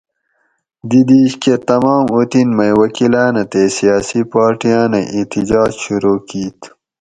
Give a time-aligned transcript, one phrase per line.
[0.89, 6.59] دی دیش کہ تمام اوطن مئ وکیلانہ تے سیاسی پارٹیاۤنہ احتجاج شروع کیت